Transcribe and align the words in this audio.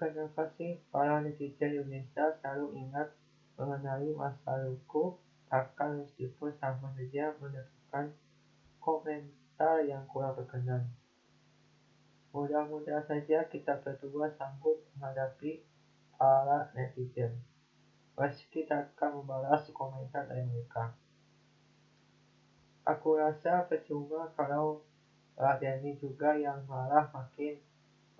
Kenapa 0.00 0.48
sih 0.56 0.80
para 0.88 1.20
netizen 1.20 1.76
Indonesia 1.76 2.32
selalu 2.40 2.72
ingat 2.72 3.12
mengenai 3.60 4.08
masa 4.16 4.56
laluku, 4.56 5.12
bahkan 5.52 6.00
meskipun 6.00 6.56
sama 6.56 6.88
saja 6.96 7.36
mendapatkan 7.36 8.08
komentar 8.80 9.84
yang 9.84 10.00
kurang 10.08 10.40
berkenan. 10.40 10.88
Mudah-mudahan 12.32 13.04
saja 13.04 13.44
kita 13.44 13.76
berdua 13.84 14.32
sanggup 14.40 14.80
menghadapi 14.96 15.60
para 16.16 16.72
netizen. 16.72 17.36
Meski 18.16 18.64
tak 18.64 18.96
akan 18.96 19.20
membalas 19.20 19.68
komentar 19.68 20.24
dari 20.24 20.48
mereka. 20.48 20.96
Aku 22.88 23.20
rasa 23.20 23.68
percuma 23.68 24.32
kalau 24.32 24.80
Radiani 25.36 25.92
juga 26.00 26.32
yang 26.40 26.64
malah 26.64 27.04
makin 27.12 27.60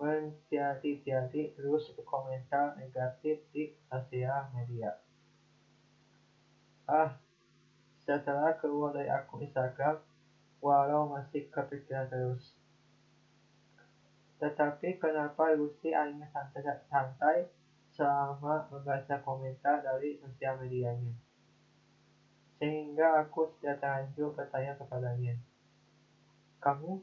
menjadi-jadi 0.01 1.53
terus 1.53 1.93
berkomentar 1.93 2.73
negatif 2.81 3.37
di 3.53 3.69
sosial 3.85 4.49
media. 4.57 4.97
Ah, 6.89 7.21
setelah 8.01 8.57
keluar 8.57 8.97
dari 8.97 9.13
akun 9.13 9.45
Instagram, 9.45 10.01
walau 10.57 11.13
masih 11.13 11.45
kepikiran 11.53 12.09
terus. 12.09 12.57
Tetapi 14.41 14.97
kenapa 14.97 15.53
Lucy 15.53 15.93
hanya 15.93 16.25
santai-santai 16.33 17.45
selama 17.93 18.65
membaca 18.73 19.21
komentar 19.21 19.85
dari 19.85 20.17
sosial 20.17 20.57
medianya? 20.57 21.13
Sehingga 22.57 23.21
aku 23.21 23.53
sudah 23.53 23.77
terlanjur 23.77 24.33
bertanya 24.33 24.73
kepadanya. 24.81 25.37
Kamu 26.57 26.97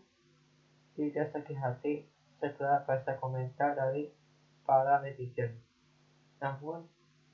tidak 0.98 1.30
sakit 1.30 1.58
hati 1.62 2.17
setelah 2.38 2.86
baca 2.86 3.12
komentar 3.18 3.74
dari 3.74 4.10
para 4.62 5.02
netizen. 5.02 5.58
Namun, 6.38 6.86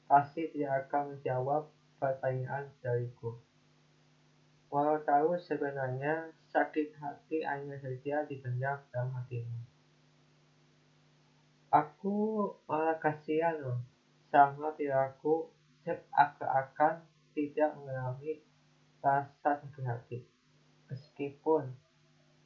pasti 0.08 0.48
tidak 0.52 0.88
akan 0.88 1.16
menjawab 1.16 1.68
pertanyaan 2.00 2.72
dariku. 2.80 3.36
Walau 4.72 4.98
tahu 5.06 5.38
sebenarnya 5.38 6.34
sakit 6.50 6.98
hati 6.98 7.46
hanya 7.46 7.78
saja 7.78 8.26
dipendam 8.26 8.82
dalam 8.90 9.14
hatimu. 9.14 9.60
Aku 11.70 12.50
malah 12.70 12.98
kasihan 12.98 13.58
loh 13.58 13.82
sama 14.30 14.74
perilaku 14.74 15.50
seakan-akan 15.82 17.02
tidak 17.34 17.70
mengalami 17.74 18.42
rasa 19.02 19.58
sakit 19.62 19.84
hati. 19.86 20.18
Meskipun 20.86 21.83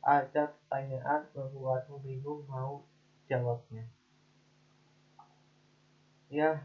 ada 0.09 0.56
pertanyaan 0.56 1.28
membuatmu 1.37 2.01
bingung 2.01 2.41
mau 2.48 2.81
jawabnya. 3.28 3.84
Ya, 6.33 6.64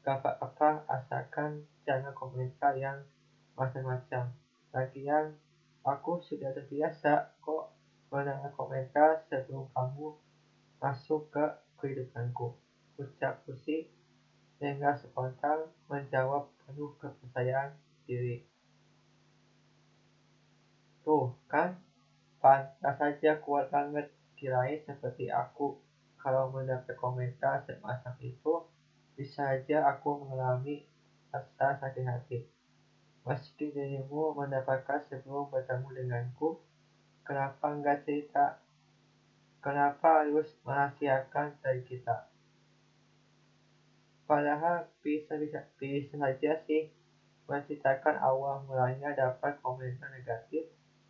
gak 0.00 0.24
apa-apa 0.24 0.88
asalkan 0.88 1.68
jangan 1.84 2.16
komentar 2.16 2.72
yang 2.80 3.04
macam-macam. 3.60 4.32
Lagian, 4.72 5.36
aku 5.84 6.24
sudah 6.24 6.48
terbiasa 6.56 7.36
kok 7.44 7.76
mendengar 8.08 8.56
komentar 8.56 9.20
sebelum 9.28 9.68
kamu 9.76 10.16
masuk 10.80 11.28
ke 11.28 11.44
kehidupanku. 11.76 12.56
Ucap 12.96 13.44
sih 13.68 13.84
dengan 14.56 14.96
spontan 14.96 15.68
menjawab 15.92 16.48
penuh 16.64 16.96
kepercayaan 16.96 17.76
diri. 18.08 18.48
Tuh, 21.04 21.36
kan 21.52 21.87
Pantas 22.38 22.94
saja 22.94 23.42
kuat 23.42 23.66
banget 23.74 24.06
kirain 24.38 24.78
seperti 24.86 25.26
aku. 25.26 25.74
Kalau 26.18 26.50
mendapat 26.54 26.94
komentar 26.94 27.66
semacam 27.66 28.14
itu, 28.22 28.62
bisa 29.18 29.54
saja 29.54 29.90
aku 29.90 30.22
mengalami 30.22 30.86
rasa 31.34 31.78
sakit 31.82 32.04
hati. 32.06 32.38
Meski 33.26 33.74
dirimu 33.74 34.38
mendapatkan 34.38 35.02
sebelum 35.10 35.50
bertemu 35.50 35.88
denganku, 35.98 36.62
kenapa 37.26 37.74
enggak 37.74 38.06
cerita? 38.06 38.62
Kenapa 39.58 40.22
harus 40.22 40.54
merahasiakan 40.62 41.58
dari 41.58 41.82
kita? 41.82 42.30
Padahal 44.30 44.86
bisa, 45.02 45.34
bisa, 45.34 45.66
bisa 45.82 46.14
saja 46.14 46.52
sih 46.68 46.86
menceritakan 47.50 48.20
awal 48.22 48.62
mulanya 48.68 49.16
dapat 49.16 49.58
komentar 49.64 50.12
negatif 50.14 50.68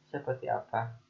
seperti 0.08 0.48
apa. 0.48 1.07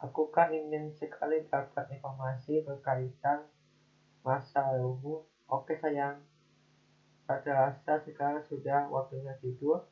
Aku 0.00 0.32
kan 0.32 0.48
ingin 0.48 0.88
sekali 0.96 1.44
dapat 1.44 1.84
informasi 1.92 2.64
berkaitan 2.64 3.44
masa 4.24 4.72
lalu. 4.72 5.20
Oke 5.44 5.76
sayang, 5.76 6.24
pada 7.28 7.68
rasa 7.68 8.00
sekarang 8.00 8.40
sudah 8.48 8.88
waktunya 8.88 9.36
tidur. 9.44 9.84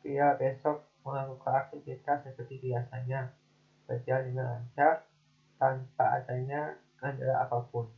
Biar 0.00 0.40
besok 0.40 0.80
melakukan 1.04 1.52
aktivitas 1.52 2.24
seperti 2.24 2.64
biasanya. 2.64 3.28
Berjalan 3.84 4.24
dengan 4.24 4.46
lancar, 4.56 5.04
tanpa 5.60 6.16
adanya 6.16 6.80
kendala 6.96 7.44
apa 7.44 7.60
pun. 7.68 7.92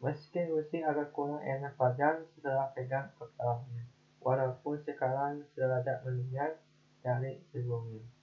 Meski 0.00 0.48
Lucy 0.48 0.80
agak 0.80 1.12
kurang 1.12 1.44
enak 1.44 1.76
badan 1.76 2.24
setelah 2.32 2.72
pegang 2.72 3.12
kepalanya, 3.20 3.84
walaupun 4.24 4.80
sekarang 4.80 5.44
sudah 5.52 5.84
ada 5.84 6.00
mendingan 6.06 6.56
dari 7.04 7.42
sebelumnya. 7.52 8.15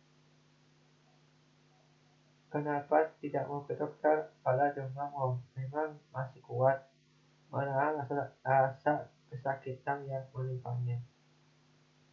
Kenapa 2.53 3.09
tidak 3.18 3.50
mau 3.50 3.66
ke 3.66 3.74
dokter? 3.74 4.30
Pada 4.46 4.69
demam 4.78 5.41
memang 5.58 5.97
masih 6.14 6.38
kuat. 6.46 6.86
Menahan 7.50 7.97
rasa, 7.97 8.30
rasa 8.46 9.09
kesakitan 9.25 10.06
yang 10.06 10.22
menimpanya. 10.38 11.02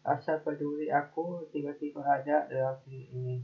Rasa 0.00 0.41
peduli 0.41 0.89
aku 0.89 1.45
tiba-tiba 1.53 2.00
ada 2.00 2.49
dalam 2.49 2.81
diri 2.89 3.12
ini. 3.12 3.37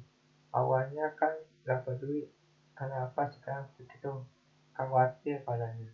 Awalnya 0.57 1.13
kan 1.21 1.37
gak 1.69 1.85
peduli. 1.85 2.33
Kenapa 2.73 3.29
sekarang 3.29 3.69
begitu 3.77 4.25
khawatir 4.73 5.45
padanya? 5.45 5.93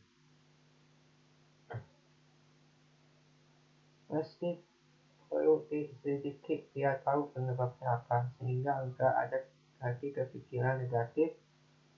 Meski 4.07 4.63
perlu 5.27 5.67
sedikit 5.67 6.63
dia 6.71 6.95
tahu 7.03 7.35
penyebabnya 7.35 7.99
apa, 7.99 8.31
sehingga 8.39 8.87
enggak 8.87 9.15
ada 9.19 9.39
lagi 9.83 10.15
kepikiran 10.15 10.79
negatif 10.79 11.35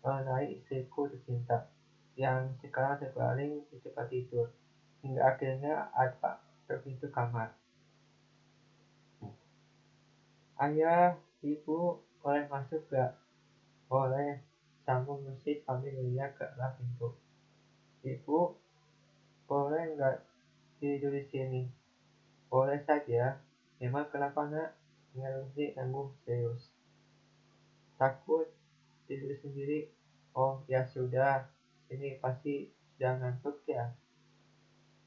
mengenai 0.01 0.57
istriku 0.57 1.05
tercinta 1.05 1.69
yang 2.17 2.57
sekarang 2.65 2.97
terbaring 2.97 3.61
di 3.69 3.77
tempat 3.85 4.09
tidur 4.09 4.49
hingga 5.05 5.21
akhirnya 5.21 5.93
ada 5.93 6.41
ke 6.65 6.81
pintu 6.81 7.13
kamar. 7.13 7.53
Ayah, 10.57 11.21
ibu, 11.45 12.01
boleh 12.25 12.49
masuk 12.49 12.81
gak? 12.89 13.21
Boleh, 13.85 14.41
sambung 14.89 15.21
musik 15.21 15.61
sambil 15.69 15.93
melihat 15.93 16.33
ke 16.41 16.45
arah 16.57 16.73
pintu. 16.81 17.13
Ibu, 18.01 18.57
boleh 19.45 19.85
nggak 19.93 20.25
tidur 20.81 21.13
di 21.13 21.25
sini? 21.29 21.63
Boleh 22.49 22.81
saja. 22.89 23.37
Memang 23.77 24.09
kenapa 24.09 24.49
nak? 24.49 24.73
Nggak 25.13 25.77
tangguh 25.77 26.09
serius 26.25 26.74
takut 28.01 28.49
diri 29.07 29.37
sendiri. 29.39 29.81
Oh 30.35 30.63
ya 30.67 30.83
sudah 30.83 31.47
ini 31.93 32.19
pasti 32.19 32.67
sudah 32.95 33.19
ngantuk 33.19 33.63
ya 33.71 33.95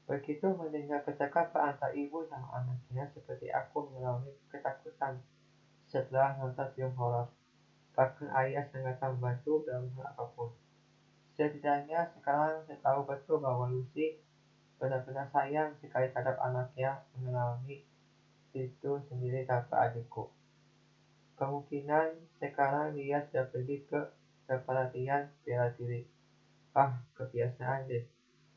begitu 0.08 0.48
mendengar 0.56 1.04
percakapan 1.04 1.76
antara 1.76 1.92
ibu 1.92 2.24
sama 2.32 2.64
anaknya 2.64 3.04
seperti 3.12 3.52
aku 3.52 3.92
mengalami 3.92 4.32
ketakutan 4.48 5.20
setelah 5.84 6.32
nonton 6.40 6.64
film 6.72 6.96
horor. 6.96 7.28
Bahkan 7.92 8.32
ayah 8.32 8.64
sangat 8.72 8.96
membantu 9.04 9.68
dalam 9.68 9.92
hal 10.00 10.16
apa 10.16 10.24
pun. 10.32 10.48
Setidaknya 11.36 12.08
sekarang 12.16 12.64
saya 12.64 12.80
tahu 12.80 13.04
betul 13.04 13.36
bahwa 13.44 13.68
Lucy 13.68 14.16
benar-benar 14.80 15.28
sayang 15.28 15.76
sekali 15.76 16.08
terhadap 16.08 16.40
anaknya 16.40 17.04
mengalami 17.20 17.84
itu 18.56 18.90
sendiri 19.12 19.44
tanpa 19.44 19.92
adikku 19.92 20.30
Kemungkinan 21.38 22.34
sekarang 22.42 22.98
dia 22.98 23.22
sudah 23.30 23.46
pergi 23.46 23.86
ke 23.86 24.10
latihan 24.50 25.30
bela 25.46 25.70
diri. 25.78 26.02
Ah, 26.74 26.98
kebiasaan 27.14 27.86
deh. 27.86 28.02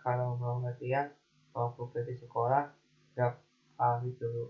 Kalau 0.01 0.33
mau 0.42 0.57
latihan, 0.66 1.13
mau 1.54 1.69
pergi 1.78 2.18
sekolah, 2.25 2.74
gak 3.13 3.38
pamit 3.78 4.18
dulu. 4.18 4.50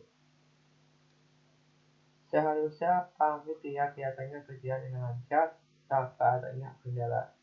Seharusnya 2.31 3.11
pamit 3.19 3.59
dia 3.59 3.91
kelihatannya 3.91 4.39
kerja 4.47 4.79
dengan 4.79 5.11
lancar 5.11 5.59
tanpa 5.91 6.39
adanya 6.39 6.71
kendala. 6.79 7.35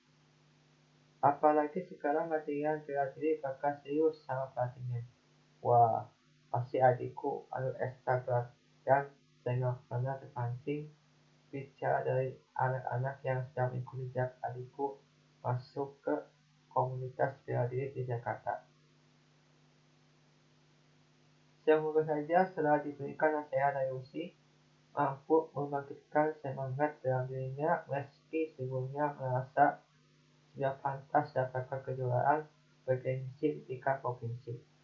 Apalagi 1.20 1.84
sekarang 1.84 2.32
latihan 2.32 2.80
bela 2.80 3.12
diri 3.12 3.36
bakal 3.44 3.76
serius 3.84 4.24
sama 4.24 4.48
pelatihnya. 4.56 5.04
Wah, 5.60 6.08
pasti 6.48 6.80
adikku 6.80 7.44
adu 7.52 7.76
ekstra 7.76 8.48
dan 8.88 9.12
pernah 9.88 10.14
terpancing 10.20 10.92
bicara 11.48 12.04
dari 12.04 12.36
anak-anak 12.52 13.16
yang 13.24 13.40
sedang 13.48 13.72
mengikuti 13.72 14.12
jejak 14.12 14.36
adikku 14.44 15.00
masuk 15.40 15.96
ke 16.04 16.12
komunitas 16.68 17.32
bela 17.48 17.64
diri 17.64 17.88
di 17.96 18.04
Jakarta. 18.04 18.60
Semoga 21.64 22.04
saja 22.04 22.44
setelah 22.48 22.80
diberikan 22.84 23.40
nasihat 23.40 23.72
dari 23.72 23.92
Usi, 23.92 24.32
mampu 24.92 25.48
membangkitkan 25.56 26.36
semangat 26.44 26.96
dalam 27.00 27.28
dirinya 27.28 27.84
meski 27.88 28.52
sebelumnya 28.56 29.16
merasa 29.16 29.80
sudah 30.52 30.76
pantas 30.80 31.32
dapatkan 31.32 31.80
kejuaraan 31.84 32.44
bergengsi 32.84 33.60
di 33.60 33.60
tingkat 33.64 34.00
provinsi. 34.00 34.77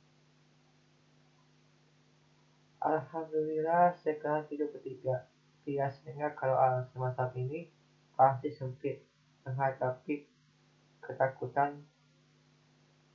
Alhamdulillah 2.84 3.96
sekarang 3.96 4.44
hidup 4.52 4.68
bertiga. 4.76 5.24
Biasanya 5.64 6.36
kalau 6.36 6.52
alam 6.52 6.84
semacam 6.92 7.32
ini 7.40 7.64
pasti 8.12 8.52
sempit 8.52 9.00
menghadapi 9.48 10.20
ketakutan 11.00 11.80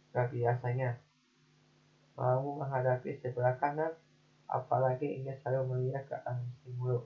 gak 0.10 0.34
biasanya. 0.34 0.98
Mau 2.18 2.58
menghadapi 2.58 3.22
sebelah 3.22 3.62
kanan, 3.62 3.94
apalagi 4.50 5.22
ingin 5.22 5.38
selalu 5.46 5.78
melihat 5.78 6.02
ke 6.10 6.18
arah 6.18 6.50
timur. 6.66 7.06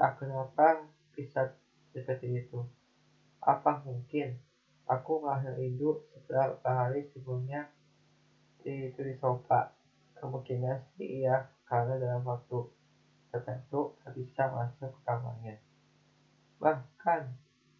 Tak 0.00 0.16
kenapa 0.16 0.80
bisa 1.12 1.52
seperti 1.92 2.40
itu. 2.40 2.64
Apa 3.44 3.84
mungkin 3.84 4.32
aku 4.88 5.20
merasa 5.20 5.52
rindu 5.52 6.00
setelah 6.16 6.56
hari 6.64 7.04
sebelumnya 7.12 7.68
itu 8.64 8.96
di 8.96 9.12
sofa. 9.20 9.76
Kemungkinan 10.16 10.80
sih 10.96 11.20
iya 11.20 11.44
karena 11.66 11.98
dalam 11.98 12.22
waktu 12.22 12.70
tertentu 13.34 13.98
tak 14.00 14.14
bisa 14.14 14.48
masuk 14.54 14.90
ke 14.94 15.00
kamarnya. 15.02 15.56
Bahkan, 16.62 17.22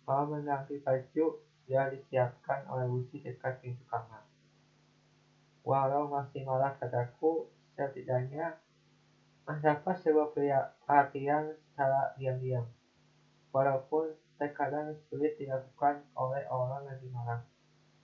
malam 0.05 0.29
menanti 0.37 0.83
baju 0.83 1.39
sudah 1.65 1.87
disiapkan 1.91 2.67
oleh 2.71 2.87
Wusi 2.91 3.23
dekat 3.23 3.63
pintu 3.63 3.83
kamar. 3.87 4.23
Walau 5.67 6.07
masih 6.07 6.47
marah 6.47 6.79
kataku, 6.79 7.51
setidaknya 7.75 8.59
mendapat 9.47 9.99
sebuah 10.03 10.35
perhatian 10.35 11.55
secara 11.55 12.15
diam-diam. 12.19 12.67
Walaupun 13.51 14.15
terkadang 14.37 14.95
sulit 15.09 15.35
dilakukan 15.41 16.05
oleh 16.15 16.45
orang 16.51 16.87
yang 16.87 16.99
dimarah. 17.01 17.43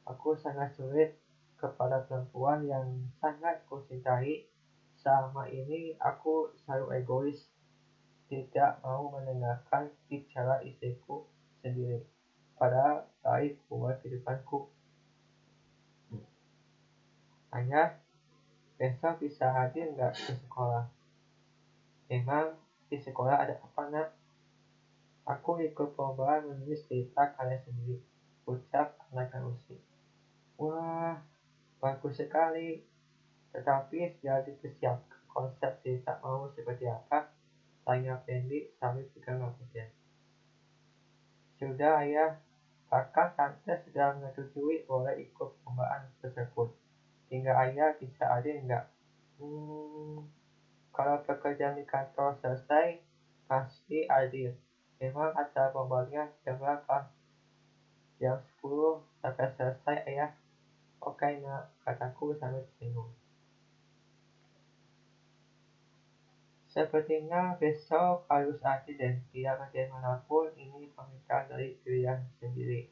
Aku 0.08 0.34
sangat 0.34 0.74
sulit 0.74 1.14
kepada 1.54 2.02
perempuan 2.08 2.66
yang 2.66 2.86
sangat 3.22 3.62
kucintai 3.70 4.51
Selama 5.02 5.50
ini 5.50 5.98
aku 5.98 6.54
selalu 6.62 7.02
egois, 7.02 7.50
tidak 8.30 8.78
mau 8.86 9.10
mendengarkan 9.10 9.90
bicara 10.06 10.62
istriku 10.62 11.26
sendiri. 11.58 12.06
Padahal 12.54 13.10
baik 13.18 13.58
buat 13.66 13.98
kehidupanku. 13.98 14.70
Hanya 17.50 17.98
besok 18.78 19.26
bisa 19.26 19.50
hadir 19.50 19.90
nggak 19.90 20.14
ke 20.14 20.38
sekolah? 20.46 20.86
Memang 22.06 22.54
di 22.86 22.94
sekolah 23.02 23.42
ada 23.42 23.58
apa 23.58 23.82
nak? 23.90 24.08
Aku 25.26 25.58
ikut 25.58 25.98
perlombaan 25.98 26.46
menulis 26.46 26.86
cerita 26.86 27.34
kalian 27.34 27.58
sendiri. 27.66 27.98
Ucap 28.46 29.02
anak 29.10 29.34
usi. 29.50 29.74
Wah, 30.62 31.18
bagus 31.82 32.22
sekali. 32.22 32.91
Tetapi 33.52 34.08
sudah 34.18 34.40
dipersiapkan 34.40 35.20
konsep 35.28 35.72
cerita 35.80 36.20
mau 36.20 36.48
seperti 36.52 36.88
apa, 36.88 37.28
tanya 37.84 38.20
Fendi 38.24 38.68
sambil 38.76 39.04
pegang 39.12 39.40
rambutnya. 39.40 39.88
Sudah 41.56 42.04
ayah, 42.04 42.36
kakak 42.92 43.32
tante 43.38 43.72
sudah 43.88 44.12
menyetujui 44.16 44.84
boleh 44.84 45.16
ikut 45.20 45.48
perlombaan 45.62 46.04
tersebut. 46.20 46.68
Hingga 47.32 47.52
ayah 47.64 47.96
bisa 47.96 48.28
ada 48.28 48.50
enggak? 48.52 48.84
Hmm, 49.40 50.28
kalau 50.92 51.16
pekerjaan 51.24 51.80
di 51.80 51.84
kantor 51.88 52.36
selesai, 52.44 53.00
pasti 53.48 54.04
adil. 54.04 54.52
Memang 55.00 55.32
acara 55.32 55.72
pembagian 55.72 56.28
jam 56.44 56.60
berapa? 56.60 57.08
Jam 58.20 58.36
10 58.60 59.00
sampai 59.24 59.48
selesai 59.56 59.96
ayah. 60.08 60.30
Oke 61.02 61.40
nak, 61.40 61.72
kataku 61.82 62.36
sambil 62.36 62.62
bingung. 62.76 63.08
Sepertinya 66.72 67.52
besok 67.60 68.24
harus 68.32 68.56
adil 68.64 68.96
dan 68.96 69.20
tidak 69.28 69.60
bagaimanapun 69.60 70.56
ini 70.56 70.88
permintaan 70.96 71.52
dari 71.52 71.76
pilihan 71.84 72.24
sendiri. 72.40 72.88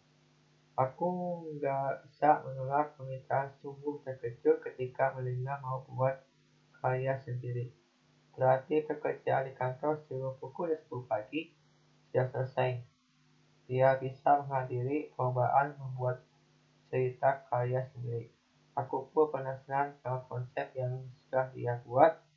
Aku 0.76 1.40
nggak 1.56 2.04
bisa 2.04 2.44
menolak 2.44 2.92
permintaan 3.00 3.48
sungguh 3.64 4.04
terkejut 4.04 4.60
ketika 4.60 5.16
mendengar 5.16 5.64
mau 5.64 5.80
buat 5.88 6.12
karya 6.84 7.16
sendiri. 7.24 7.72
Berarti 8.36 8.84
pekerjaan 8.84 9.48
di 9.48 9.56
kantor 9.56 9.96
sebelum 10.04 10.36
pukul 10.36 10.76
10 10.76 11.08
pagi 11.08 11.48
sudah 12.12 12.28
selesai. 12.36 12.84
Dia 13.64 13.96
bisa 13.96 14.44
menghadiri 14.44 15.08
perlombaan 15.16 15.80
membuat 15.80 16.20
cerita 16.92 17.48
karya 17.48 17.88
sendiri. 17.96 18.28
Aku 18.76 19.08
pun 19.08 19.32
penasaran 19.32 19.96
sama 20.04 20.20
konsep 20.28 20.68
yang 20.76 21.00
sudah 21.24 21.48
dia 21.56 21.80
buat 21.88 22.28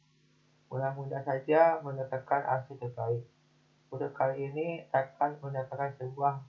Mudah-mudahan 0.73 1.21
saja 1.21 1.77
mendapatkan 1.85 2.41
hasil 2.49 2.81
terbaik. 2.81 3.21
Untuk 3.93 4.09
kali 4.09 4.49
ini 4.49 4.81
akan 4.89 5.37
mendapatkan 5.37 5.93
sebuah 6.01 6.41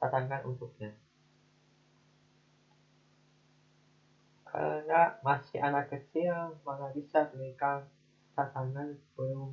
tantangan 0.00 0.40
untuknya. 0.48 0.96
Karena 4.48 5.20
masih 5.20 5.60
anak 5.60 5.92
kecil, 5.92 6.56
mana 6.64 6.88
bisa 6.96 7.28
berikan 7.28 7.84
tantangan 8.32 8.96
belum 9.20 9.52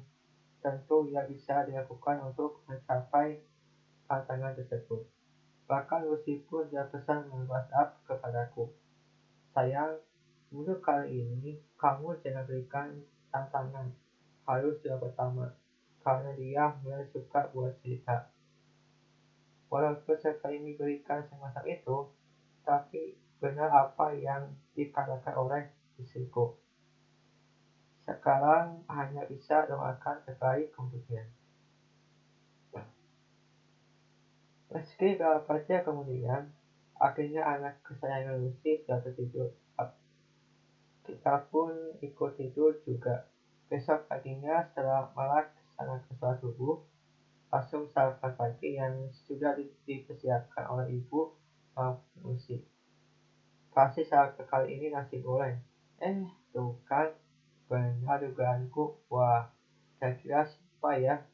tentu 0.64 1.04
ia 1.12 1.28
bisa 1.28 1.68
dilakukan 1.68 2.24
untuk 2.24 2.64
mencapai 2.72 3.44
tantangan 4.08 4.56
tersebut. 4.56 5.04
Bahkan 5.68 6.08
Lucy 6.08 6.40
pun 6.48 6.72
dia 6.72 6.88
pesan 6.88 7.28
melalui 7.28 7.52
WhatsApp 7.52 8.00
kepadaku. 8.08 8.72
Sayang, 9.52 10.00
untuk 10.56 10.80
kali 10.80 11.20
ini 11.20 11.60
kamu 11.76 12.16
jangan 12.24 12.48
berikan 12.48 12.96
tantangan 13.30 13.90
harus 14.50 14.82
yang 14.82 14.98
pertama 14.98 15.54
karena 16.02 16.32
dia 16.34 16.64
mulai 16.82 17.06
suka 17.14 17.50
buat 17.54 17.78
cerita. 17.82 18.30
Walaupun 19.70 20.18
cerita 20.18 20.50
ini 20.50 20.74
berikan 20.74 21.22
semacam 21.30 21.64
itu, 21.70 21.98
tapi 22.66 23.14
benar 23.38 23.70
apa 23.70 24.18
yang 24.18 24.50
dikatakan 24.74 25.38
oleh 25.38 25.70
istriku. 26.02 26.58
Sekarang 28.02 28.82
hanya 28.90 29.30
bisa 29.30 29.70
doakan 29.70 30.26
terbaik 30.26 30.74
untuknya. 30.74 31.30
Meski 34.74 35.18
beberapa 35.18 35.62
jam 35.66 35.82
kemudian, 35.86 36.50
akhirnya 36.98 37.42
anak 37.46 37.82
kesayangan 37.86 38.38
Lucy 38.42 38.82
sudah 38.82 39.02
tertidur. 39.02 39.50
Kita 41.10 41.42
pun 41.50 41.74
ikut 42.06 42.38
tidur 42.38 42.78
juga. 42.86 43.26
Besok 43.66 44.06
paginya 44.06 44.62
setelah 44.70 45.10
melak 45.18 45.50
sana 45.74 45.98
ke 46.06 46.14
sholat 46.22 46.38
subuh, 46.38 46.78
langsung 47.50 47.90
sarapan 47.90 48.38
pagi 48.38 48.78
yang 48.78 49.10
sudah 49.26 49.58
dipersiapkan 49.90 50.70
oleh 50.70 51.02
ibu 51.02 51.34
maupun 51.74 52.38
usi. 52.38 52.62
Pasti 53.74 54.06
saat 54.06 54.38
kali 54.38 54.78
ini 54.78 54.94
nasi 54.94 55.18
goreng. 55.18 55.58
Eh, 55.98 56.30
tuh 56.54 56.78
kan, 56.86 57.10
benar 57.66 58.22
dugaanku. 58.22 59.10
Wah, 59.10 59.50
kira-kira 59.98 60.46
siapa 60.46 60.92
ya 61.02 61.26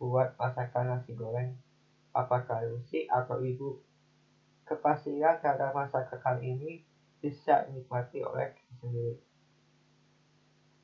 buat 0.00 0.32
masakan 0.40 0.96
nasi 0.96 1.12
goreng? 1.12 1.60
Apakah 2.16 2.64
Lucy 2.64 3.04
atau 3.04 3.44
ibu? 3.44 3.84
Kepastian 4.64 5.44
terhadap 5.44 5.76
masakan 5.76 6.20
kali 6.24 6.56
ini 6.56 6.72
bisa 7.20 7.68
dinikmati 7.68 8.24
oleh 8.24 8.56
kita 8.56 8.72
sendiri. 8.80 9.14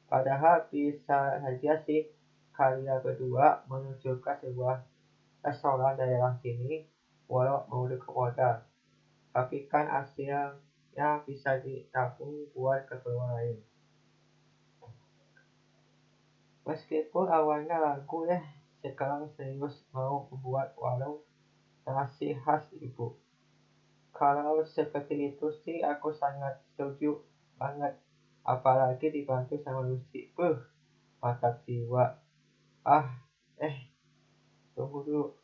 Padahal 0.06 0.70
bisa 0.70 1.42
saja 1.42 1.72
sih 1.82 2.06
kalian 2.54 3.02
berdua 3.02 3.66
menunjukkan 3.66 4.36
sebuah 4.44 4.84
restoran 5.42 5.98
daerah 5.98 6.36
sini 6.40 6.86
walau 7.26 7.66
ke 7.90 8.10
modal. 8.12 8.62
Tapi 9.34 9.68
kan 9.68 9.90
hasilnya 9.90 11.26
bisa 11.26 11.58
ditabung 11.60 12.48
buat 12.54 12.86
keperluan 12.88 13.32
lain. 13.36 13.58
Meskipun 16.66 17.30
awalnya 17.30 17.78
lagu 17.78 18.26
ya, 18.26 18.42
sekarang 18.82 19.30
serius 19.38 19.86
mau 19.94 20.26
membuat 20.30 20.74
warung 20.74 21.22
nasi 21.86 22.34
khas 22.34 22.66
ibu. 22.74 23.14
Kalau 24.16 24.64
seperti 24.64 25.36
itu 25.36 25.52
sih 25.60 25.84
aku 25.84 26.08
sangat 26.16 26.56
setuju 26.72 27.20
banget. 27.60 28.00
Apalagi 28.48 29.12
dibantu 29.12 29.60
sama 29.60 29.84
Lucy. 29.84 30.32
Uh, 30.40 30.56
mantap 31.20 31.60
jiwa. 31.68 32.16
Ah, 32.80 33.20
eh. 33.60 33.92
tunggu 34.72 35.04
dulu. 35.04 35.36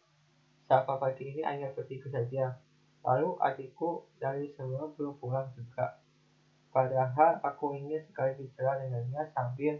Siapa 0.64 0.96
pagi 0.96 1.36
ini 1.36 1.44
hanya 1.44 1.68
bertiga 1.76 2.08
saja. 2.08 2.56
Lalu 3.04 3.36
adikku 3.44 4.08
dari 4.16 4.48
semua 4.56 4.88
belum 4.96 5.20
pulang 5.20 5.52
juga. 5.52 6.00
Padahal 6.72 7.44
aku 7.44 7.76
ingin 7.76 8.00
sekali 8.08 8.40
bicara 8.40 8.80
dengannya 8.80 9.28
sambil 9.36 9.76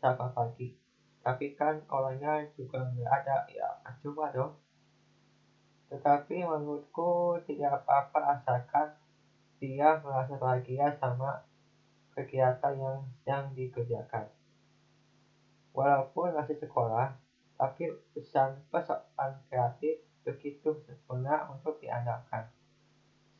sapa 0.00 0.32
pagi. 0.32 0.72
Tapi 1.20 1.52
kan 1.52 1.84
orangnya 1.92 2.48
juga 2.56 2.88
nggak 2.88 3.04
ada, 3.04 3.44
ya 3.52 3.68
coba 4.00 4.32
dong. 4.32 4.56
Tetapi 5.90 6.46
menurutku 6.46 7.42
tidak 7.50 7.82
apa-apa 7.82 8.38
asalkan 8.38 8.94
dia 9.58 9.98
merasa 10.00 10.38
bahagia 10.38 10.94
sama 11.02 11.42
kegiatan 12.14 12.74
yang 12.78 12.98
yang 13.26 13.44
dikerjakan. 13.52 14.30
Walaupun 15.74 16.34
masih 16.34 16.56
sekolah, 16.62 17.14
tapi 17.58 17.90
pesan 18.14 18.62
pesan 18.70 19.36
kreatif 19.50 20.00
begitu 20.22 20.78
sempurna 20.86 21.50
untuk 21.50 21.76
diandalkan. 21.82 22.48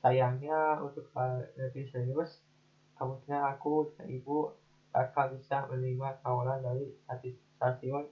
Sayangnya 0.00 0.80
untuk 0.80 1.09
lebih 1.57 1.87
serius, 1.92 2.40
kemungkinan 2.97 3.57
aku 3.57 3.95
dan 3.97 4.09
ibu 4.09 4.52
akan 4.90 5.38
bisa 5.38 5.71
menerima 5.71 6.19
tawaran 6.25 6.61
dari 6.66 6.99
stasiun 7.57 8.11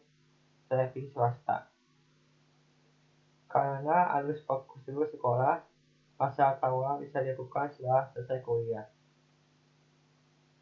televisi 0.69 1.11
swasta. 1.11 1.78
Karena 3.49 4.13
harus 4.13 4.45
fokus 4.45 4.85
dulu 4.85 5.09
sekolah, 5.09 5.65
masa 6.21 6.53
tawaran 6.61 7.01
bisa 7.01 7.25
dilakukan 7.25 7.73
setelah 7.73 8.05
selesai 8.13 8.45
kuliah. 8.45 8.85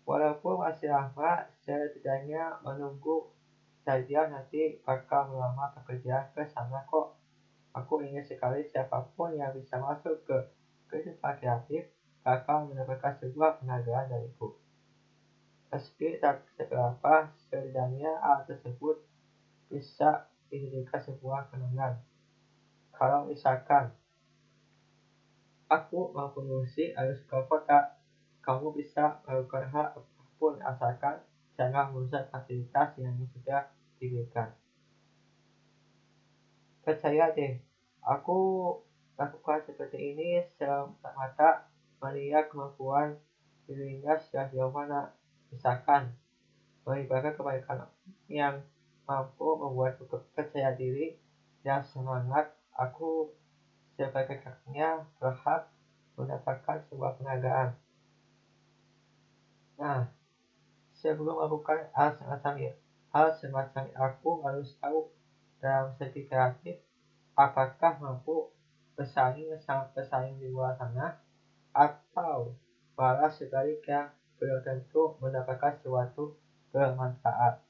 Walaupun 0.07 0.63
masih 0.63 0.95
lama, 0.95 1.51
setidaknya 1.67 2.63
menunggu 2.63 3.27
saja 3.83 4.31
nanti 4.31 4.79
bakal 4.87 5.35
melamar 5.35 5.75
pekerjaan 5.75 6.31
ke 6.31 6.47
sana 6.47 6.87
kok. 6.87 7.11
Aku 7.75 7.99
ingin 8.07 8.23
sekali 8.23 8.63
siapa 8.71 9.03
pun 9.19 9.35
yang 9.35 9.51
bisa 9.51 9.83
masuk 9.83 10.23
ke 10.23 10.47
kehidupan 10.87 11.43
kreatif 11.43 11.91
bakal 12.23 12.71
mendapatkan 12.71 13.19
sebuah 13.19 13.59
penghargaan 13.63 14.11
dariku. 14.11 14.55
Meski 15.75 16.23
tak 16.23 16.47
seberapa, 16.55 17.35
setidaknya 17.51 18.23
hal 18.23 18.47
tersebut 18.47 19.03
bisa 19.67 20.31
dijadikan 20.47 21.03
sebuah 21.03 21.51
kenangan. 21.51 21.99
Kalau 22.97 23.29
misalkan 23.29 23.93
aku 25.69 26.17
mampu 26.17 26.41
musik 26.41 26.97
harus 26.97 27.21
ke 27.29 27.37
kota, 27.45 28.01
kamu 28.41 28.73
bisa 28.73 29.21
melakukan 29.29 29.69
hal 29.69 29.87
apa 29.93 30.25
pun 30.41 30.57
asalkan 30.65 31.21
jangan 31.57 31.93
merusak 31.93 32.29
fasilitas 32.33 32.97
yang 32.97 33.17
sudah 33.37 33.69
diberikan. 34.01 34.53
Percaya 36.85 37.33
deh, 37.37 37.61
aku 38.01 38.39
lakukan 39.17 39.61
seperti 39.65 40.17
ini 40.17 40.41
semata 40.57 41.69
melihat 42.01 42.49
kemampuan 42.53 43.17
dirinya 43.67 44.15
sudah 44.21 44.47
jauh 44.53 44.71
mana. 44.71 45.11
Misalkan, 45.51 46.15
melibatkan 46.87 47.35
kebaikan 47.35 47.79
yang 48.31 48.63
mampu 49.09 49.59
membuat 49.59 49.99
percaya 50.37 50.77
diri 50.79 51.19
dan 51.67 51.83
semangat 51.83 52.55
aku 52.77 53.33
sebagai 53.97 54.37
kakaknya 54.45 55.09
berhak 55.17 55.69
mendapatkan 56.17 56.79
sebuah 56.89 57.17
penghargaan. 57.17 57.73
Nah, 59.77 60.09
sebelum 60.97 61.37
melakukan 61.37 61.89
hal 61.93 62.17
semacam 62.17 62.55
hal 63.13 63.29
semacam 63.37 63.85
aku 63.97 64.31
harus 64.45 64.77
tahu 64.81 65.09
dalam 65.61 65.93
segi 65.97 66.25
kreatif 66.29 66.77
apakah 67.37 68.01
mampu 68.01 68.49
bersaing 68.97 69.53
sama 69.61 69.93
pesaing 69.93 70.41
di 70.41 70.49
luar 70.49 70.73
sana 70.81 71.21
atau 71.77 72.57
malah 72.97 73.29
sebaliknya 73.29 74.09
belum 74.41 74.65
tentu 74.65 75.13
mendapatkan 75.21 75.77
suatu 75.85 76.33
bermanfaat. 76.73 77.66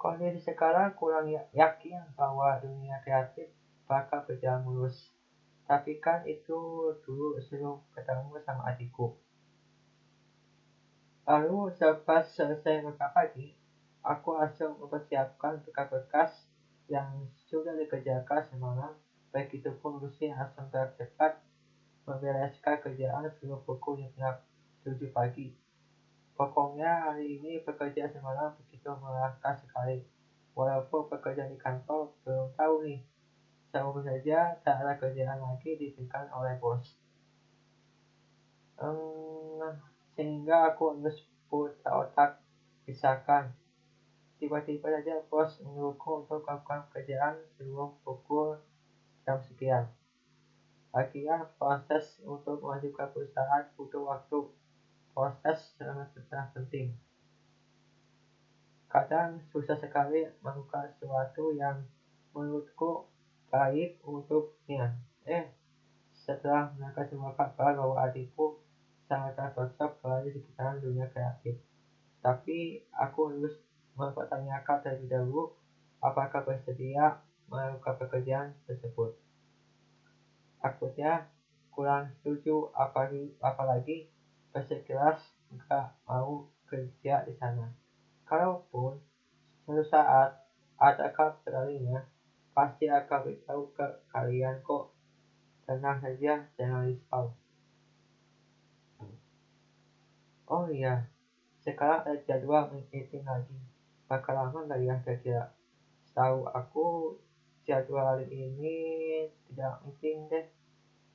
Kondisi 0.00 0.40
sekarang 0.40 0.96
kurang 0.96 1.28
ya-, 1.28 1.44
yakin 1.52 2.00
bahwa 2.16 2.56
dunia 2.56 2.96
kreatif 3.04 3.52
bakal 3.84 4.24
berjalan 4.24 4.64
mulus. 4.64 5.12
Tapi 5.68 6.00
kan 6.00 6.24
itu 6.24 6.56
dulu 7.04 7.36
sebelum 7.36 7.84
ketemu 7.92 8.40
sama 8.40 8.72
adikku. 8.72 9.12
Lalu 11.28 11.68
selepas 11.76 12.32
selesai 12.32 12.80
mereka 12.80 13.12
pagi, 13.12 13.52
aku 14.00 14.40
langsung 14.40 14.80
mempersiapkan 14.80 15.60
bekas-bekas 15.68 16.48
yang 16.88 17.28
sudah 17.46 17.76
dikerjakan 17.76 18.40
semalam, 18.48 18.96
baik 19.30 19.52
itu 19.52 19.68
Lucy 20.00 20.32
langsung 20.32 20.96
cepat 20.96 21.38
membereskan 22.08 22.82
kerjaan 22.82 23.30
sebelum 23.36 23.62
pukul 23.62 24.00
yang 24.00 24.40
7 24.82 24.96
pagi. 25.12 25.54
Pokoknya 26.40 27.04
hari 27.04 27.36
ini 27.36 27.60
pekerjaan 27.60 28.08
semalam 28.08 28.48
begitu 28.56 28.88
melelahkan 28.96 29.60
sekali. 29.60 30.00
Walaupun 30.56 31.04
pekerjaan 31.04 31.52
di 31.52 31.60
kantor 31.60 32.08
belum 32.24 32.48
tahu 32.56 32.80
nih, 32.80 32.96
semoga 33.68 34.00
saja 34.08 34.56
tak 34.64 34.80
ada 34.80 34.96
kerjaan 34.96 35.36
lagi 35.36 35.76
diberikan 35.76 36.24
oleh 36.32 36.56
bos. 36.56 36.96
Hmm, 38.80 39.68
sehingga 40.16 40.72
aku 40.72 40.96
harus 40.96 41.20
putar 41.52 42.08
otak 42.08 42.32
misalkan 42.88 43.52
tiba-tiba 44.40 44.96
saja 44.96 45.20
bos 45.28 45.60
menyuruhku 45.60 46.24
untuk 46.24 46.40
melakukan 46.40 46.88
pekerjaan 46.88 47.36
sebelum 47.52 47.92
pukul 48.00 48.56
jam 49.28 49.36
sekian. 49.44 49.84
Akhirnya 50.96 51.44
proses 51.60 52.16
untuk 52.24 52.64
mewajibkan 52.64 53.12
perusahaan 53.12 53.68
butuh 53.76 54.08
waktu. 54.08 54.48
Proses 55.10 55.74
sangat 55.76 56.50
penting. 56.54 56.94
Kadang 58.90 59.38
susah 59.54 59.78
sekali 59.78 60.26
melakukan 60.42 60.90
sesuatu 60.98 61.54
yang 61.54 61.82
menurutku 62.34 63.06
baik 63.50 63.98
untuknya. 64.06 64.94
Eh, 65.26 65.50
setelah 66.14 66.70
mendengar 66.74 67.06
semua 67.06 67.34
kabar 67.34 67.74
bahwa 67.74 67.96
adikku 68.02 68.58
sangat 69.10 69.34
cocok 69.54 69.98
di 70.26 70.30
sekitaran 70.30 70.78
dunia 70.78 71.10
kreatif. 71.10 71.58
Tapi 72.22 72.86
aku 72.94 73.34
harus 73.34 73.54
mempertanyakan 73.98 74.78
terlebih 74.86 75.10
dahulu 75.10 75.50
apakah 75.98 76.46
bersedia 76.46 77.18
melakukan 77.50 77.98
pekerjaan 77.98 78.48
tersebut. 78.70 79.18
Takutnya 80.62 81.26
kurang 81.74 82.14
setuju 82.20 82.70
apalagi, 82.76 83.34
apalagi 83.42 84.06
bersikeras 84.50 85.22
nggak 85.50 85.86
mau 86.06 86.46
kerja 86.66 87.26
di 87.26 87.34
sana. 87.38 87.70
Kalaupun 88.26 88.98
suatu 89.66 89.82
saat 89.86 90.38
ada 90.78 91.10
sekalinya, 91.42 92.06
pasti 92.54 92.86
akan 92.86 93.18
beritahu 93.26 93.74
ke 93.74 93.86
kalian 94.10 94.62
kok. 94.62 94.94
Tenang 95.66 96.02
saja, 96.02 96.46
jangan 96.58 96.86
risau. 96.90 97.30
Oh 100.50 100.66
iya, 100.66 101.06
sekarang 101.62 102.02
ada 102.02 102.18
jadwal 102.26 102.74
meeting 102.74 103.22
lagi. 103.22 103.54
Bakal 104.10 104.34
lama 104.34 104.66
nggak 104.66 104.82
ya 104.82 104.94
kira-kira? 105.06 105.44
Setahu 106.02 106.42
aku 106.50 107.14
jadwal 107.62 108.18
ini 108.26 109.30
tidak 109.46 109.78
meeting 109.86 110.26
deh. 110.26 110.46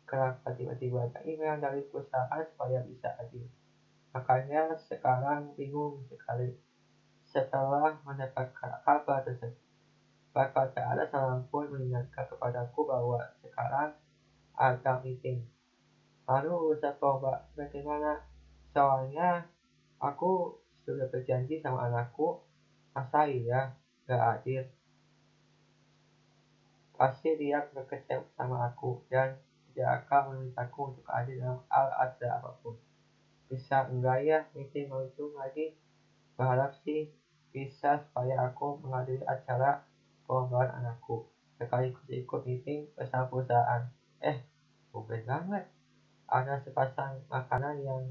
Kenapa 0.06 0.54
tiba-tiba 0.54 1.10
ada 1.10 1.20
email 1.26 1.58
dari 1.58 1.82
perusahaan 1.90 2.46
supaya 2.54 2.82
bisa 2.86 3.10
hadir? 3.18 3.50
Makanya 4.14 4.78
sekarang 4.78 5.58
bingung 5.58 6.06
sekali 6.08 6.54
setelah 7.26 7.98
mendapatkan 8.06 8.80
kabar 8.86 9.26
tersebut. 9.26 9.60
Bakal 10.32 10.72
tak 10.78 10.86
ada 10.96 11.04
seorang 11.10 11.44
pun 11.50 11.68
mengingatkan 11.74 12.28
kepadaku 12.30 12.86
bahwa 12.86 13.20
sekarang 13.42 13.98
ada 14.56 15.02
meeting. 15.02 15.44
Lalu 16.30 16.78
saya 16.80 16.96
coba 17.02 17.50
bagaimana 17.58 18.24
soalnya 18.76 19.48
aku 20.00 20.60
sudah 20.86 21.10
berjanji 21.10 21.64
sama 21.64 21.90
anakku 21.90 22.46
masa 22.94 23.28
iya 23.28 23.74
gak 24.06 24.40
adil 24.40 24.64
pasti 26.96 27.36
dia 27.36 27.60
berkecewa 27.76 28.24
sama 28.40 28.72
aku 28.72 29.04
dan 29.12 29.36
tidak 29.76 30.08
akan 30.08 30.22
memintaku 30.32 30.80
untuk 30.96 31.06
adil 31.12 31.36
dalam 31.44 31.60
hal 31.68 31.88
ada 32.00 32.28
apa 32.40 32.52
pun 32.64 32.80
bisa 33.52 33.86
enggak 33.92 34.24
ya 34.24 34.40
meeting 34.56 34.88
itu 34.88 35.30
lagi 35.36 35.76
berharap 36.40 36.72
sih 36.88 37.12
bisa 37.52 38.00
supaya 38.08 38.48
aku 38.48 38.80
menghadiri 38.80 39.28
acara 39.28 39.84
pengembangan 40.24 40.80
anakku 40.80 41.28
sekaligus 41.60 42.08
ikut 42.08 42.42
meeting 42.48 42.88
bersama 42.96 43.28
perusahaan 43.28 43.84
eh 44.24 44.40
bukan 44.96 45.22
banget 45.28 45.68
ada 46.26 46.58
sepasang 46.64 47.22
makanan 47.30 47.86
yang 47.86 48.02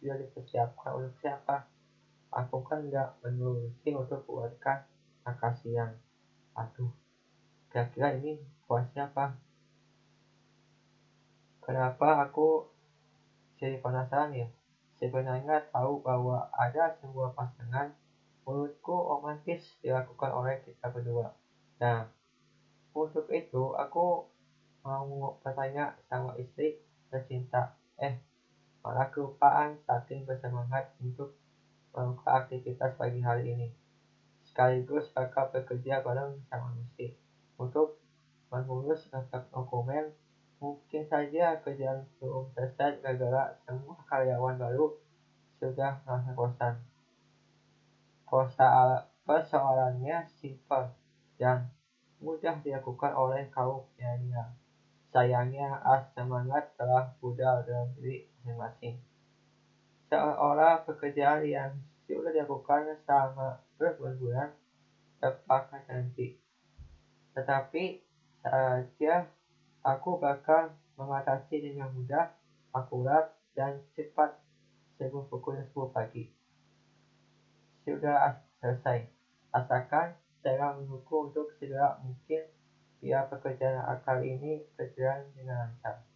sudah 0.00 0.16
dipersiapkan 0.16 0.96
untuk 0.96 1.14
siapa? 1.20 1.68
Aku 2.32 2.64
kan 2.64 2.88
nggak 2.88 3.20
menuruti 3.20 3.92
untuk 3.92 4.24
keluarkan 4.24 4.80
makan 5.28 5.52
siang. 5.60 5.92
Aduh, 6.56 6.88
kira-kira 7.68 8.16
ini 8.16 8.40
buat 8.64 8.88
siapa? 8.96 9.49
Kenapa 11.70 12.26
aku 12.26 12.66
jadi 13.62 13.78
penasaran 13.78 14.34
ya? 14.34 14.50
Sebenarnya 14.98 15.70
tahu 15.70 16.02
bahwa 16.02 16.50
ada 16.50 16.98
sebuah 16.98 17.30
pasangan 17.38 17.94
menurutku 18.42 18.90
romantis 18.90 19.78
dilakukan 19.78 20.34
oleh 20.34 20.58
kita 20.66 20.90
berdua. 20.90 21.30
Nah, 21.78 22.10
untuk 22.90 23.30
itu 23.30 23.78
aku 23.78 24.26
mau 24.82 25.38
bertanya 25.46 25.94
sama 26.10 26.34
istri 26.42 26.82
tercinta. 27.06 27.78
Eh, 28.02 28.18
malah 28.82 29.06
kelupaan 29.14 29.78
saking 29.86 30.26
bersemangat 30.26 30.90
untuk 30.98 31.38
melakukan 31.94 32.34
aktivitas 32.34 32.98
pagi 32.98 33.22
hari 33.22 33.54
ini. 33.54 33.70
Sekaligus 34.42 35.06
kakak 35.14 35.54
bekerja 35.54 36.02
bareng 36.02 36.34
sama 36.50 36.74
istri 36.82 37.14
untuk 37.62 37.94
mengurus 38.50 39.06
dokumen 39.54 40.10
Mungkin 40.60 41.08
saja 41.08 41.56
kerjaan 41.64 42.04
belum 42.20 42.52
selesai 42.52 43.00
gara-gara 43.00 43.56
semua 43.64 43.96
karyawan 44.04 44.60
baru 44.60 44.92
sudah 45.56 46.04
merasa 46.04 46.30
bosan. 46.36 46.74
Persoalannya 49.24 50.28
simpel 50.36 50.92
dan 51.40 51.72
mudah 52.20 52.60
dilakukan 52.60 53.16
oleh 53.16 53.48
kaum 53.48 53.88
milenial. 53.96 54.52
Sayangnya, 55.10 55.80
as 55.82 56.06
semangat 56.14 56.70
telah 56.76 57.10
pudar 57.18 57.66
dalam 57.66 57.90
diri 57.98 58.28
masing-masing. 58.44 59.00
Seolah 60.06 60.86
pekerjaan 60.86 61.42
yang 61.42 61.72
sudah 62.06 62.30
dilakukan 62.30 62.94
selama 63.08 63.58
berbulan-bulan 63.74 64.54
terpakai 65.18 65.82
nanti. 65.90 66.38
Tetapi 67.34 67.84
saja 68.44 69.26
Aku 69.80 70.20
bakal 70.20 70.76
mengatasi 71.00 71.56
dengan 71.64 71.88
mudah, 71.96 72.36
akurat, 72.76 73.32
dan 73.56 73.80
cepat 73.96 74.36
sebelum 75.00 75.24
pukul 75.32 75.56
10 75.56 75.72
pagi. 75.96 76.28
Sudah 77.88 78.44
selesai. 78.60 79.08
Asalkan 79.56 80.12
saya 80.44 80.76
menunggu 80.76 81.32
untuk 81.32 81.48
segera 81.56 81.96
mungkin 82.04 82.44
biar 83.00 83.32
pekerjaan 83.32 83.80
akal 83.88 84.20
ini 84.20 84.68
berjalan 84.76 85.24
dengan 85.32 85.72
lancar. 85.72 86.09